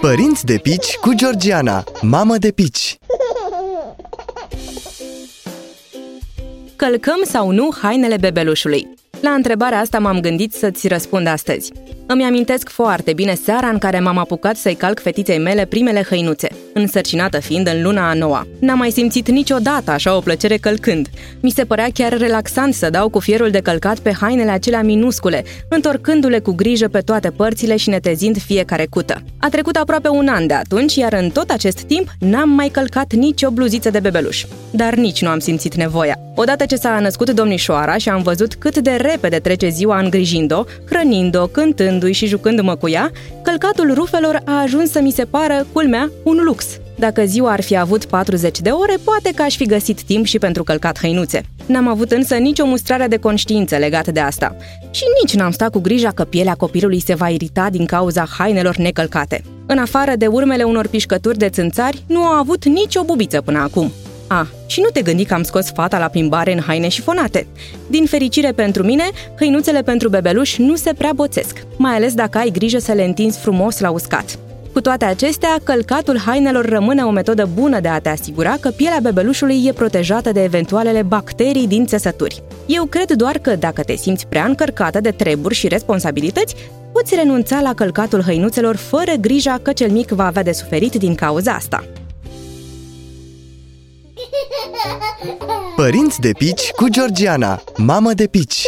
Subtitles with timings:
[0.00, 2.98] Părinți de pici cu Georgiana, mamă de pici
[6.76, 8.88] Călcăm sau nu hainele bebelușului?
[9.20, 11.72] La întrebarea asta m-am gândit să-ți răspund astăzi.
[12.08, 16.48] Îmi amintesc foarte bine seara în care m-am apucat să-i calc fetiței mele primele hăinuțe,
[16.74, 18.46] însărcinată fiind în luna a noua.
[18.60, 21.08] N-am mai simțit niciodată așa o plăcere călcând.
[21.40, 25.44] Mi se părea chiar relaxant să dau cu fierul de călcat pe hainele acelea minuscule,
[25.68, 29.22] întorcându-le cu grijă pe toate părțile și netezind fiecare cută.
[29.40, 33.12] A trecut aproape un an de atunci, iar în tot acest timp n-am mai călcat
[33.12, 34.44] nicio bluziță de bebeluș.
[34.70, 36.18] Dar nici nu am simțit nevoia.
[36.38, 41.46] Odată ce s-a născut domnișoara și am văzut cât de repede trece ziua îngrijind-o, hrănind-o,
[41.98, 43.10] cântându-i și jucându-mă cu ea,
[43.42, 46.66] călcatul rufelor a ajuns să mi se pară, culmea, un lux.
[46.98, 50.38] Dacă ziua ar fi avut 40 de ore, poate că aș fi găsit timp și
[50.38, 51.42] pentru călcat hăinuțe.
[51.66, 54.56] N-am avut însă nicio mustrare de conștiință legată de asta.
[54.90, 58.76] Și nici n-am stat cu grija că pielea copilului se va irita din cauza hainelor
[58.76, 59.42] necălcate.
[59.66, 63.92] În afară de urmele unor pișcături de țânțari, nu a avut nicio bubiță până acum.
[64.26, 67.46] A, și nu te gândi că am scos fata la plimbare în haine șifonate.
[67.86, 69.04] Din fericire pentru mine,
[69.38, 73.38] hăinuțele pentru bebeluș nu se prea boțesc, mai ales dacă ai grijă să le întinzi
[73.38, 74.38] frumos la uscat.
[74.72, 78.98] Cu toate acestea, călcatul hainelor rămâne o metodă bună de a te asigura că pielea
[79.02, 82.42] bebelușului e protejată de eventualele bacterii din țesături.
[82.66, 86.54] Eu cred doar că dacă te simți prea încărcată de treburi și responsabilități,
[86.92, 91.14] poți renunța la călcatul hăinuțelor fără grija că cel mic va avea de suferit din
[91.14, 91.84] cauza asta.
[95.76, 98.66] Părinți de pici cu Georgiana, mamă de pici